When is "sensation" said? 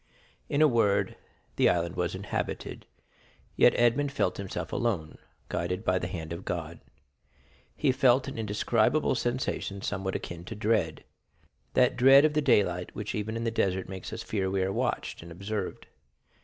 9.13-9.83